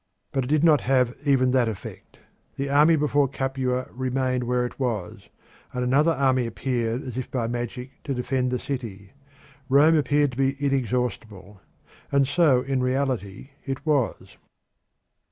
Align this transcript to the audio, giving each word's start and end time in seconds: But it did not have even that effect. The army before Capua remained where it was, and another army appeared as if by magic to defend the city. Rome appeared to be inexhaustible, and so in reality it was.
But 0.31 0.45
it 0.45 0.47
did 0.47 0.63
not 0.63 0.81
have 0.81 1.15
even 1.25 1.51
that 1.51 1.67
effect. 1.69 2.17
The 2.55 2.71
army 2.71 2.95
before 2.95 3.27
Capua 3.27 3.87
remained 3.91 4.45
where 4.45 4.65
it 4.65 4.79
was, 4.79 5.29
and 5.73 5.83
another 5.83 6.13
army 6.13 6.47
appeared 6.47 7.03
as 7.03 7.17
if 7.19 7.29
by 7.29 7.45
magic 7.45 7.91
to 8.05 8.15
defend 8.15 8.49
the 8.49 8.57
city. 8.57 9.13
Rome 9.69 9.95
appeared 9.95 10.31
to 10.31 10.39
be 10.39 10.57
inexhaustible, 10.59 11.61
and 12.11 12.27
so 12.27 12.63
in 12.63 12.81
reality 12.81 13.51
it 13.63 13.85
was. 13.85 14.37